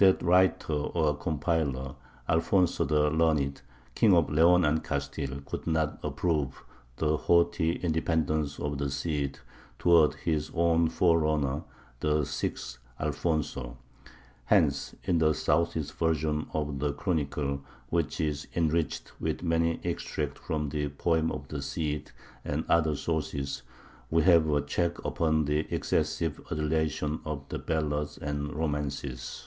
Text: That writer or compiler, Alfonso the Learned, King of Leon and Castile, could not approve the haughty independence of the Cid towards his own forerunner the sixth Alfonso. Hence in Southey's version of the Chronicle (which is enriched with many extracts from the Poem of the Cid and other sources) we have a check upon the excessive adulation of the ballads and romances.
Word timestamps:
That 0.00 0.22
writer 0.22 0.72
or 0.72 1.14
compiler, 1.14 1.94
Alfonso 2.26 2.84
the 2.86 3.10
Learned, 3.10 3.60
King 3.94 4.14
of 4.14 4.30
Leon 4.30 4.64
and 4.64 4.82
Castile, 4.82 5.42
could 5.44 5.66
not 5.66 5.98
approve 6.02 6.64
the 6.96 7.18
haughty 7.18 7.72
independence 7.72 8.58
of 8.58 8.78
the 8.78 8.88
Cid 8.88 9.40
towards 9.78 10.16
his 10.16 10.50
own 10.54 10.88
forerunner 10.88 11.64
the 12.00 12.24
sixth 12.24 12.78
Alfonso. 12.98 13.76
Hence 14.46 14.94
in 15.04 15.20
Southey's 15.34 15.90
version 15.90 16.46
of 16.54 16.78
the 16.78 16.94
Chronicle 16.94 17.60
(which 17.90 18.22
is 18.22 18.48
enriched 18.56 19.12
with 19.20 19.42
many 19.42 19.80
extracts 19.84 20.40
from 20.40 20.70
the 20.70 20.88
Poem 20.88 21.30
of 21.30 21.48
the 21.48 21.60
Cid 21.60 22.10
and 22.42 22.64
other 22.70 22.96
sources) 22.96 23.64
we 24.10 24.22
have 24.22 24.48
a 24.48 24.62
check 24.62 25.04
upon 25.04 25.44
the 25.44 25.66
excessive 25.70 26.40
adulation 26.50 27.20
of 27.26 27.46
the 27.50 27.58
ballads 27.58 28.16
and 28.16 28.54
romances. 28.54 29.46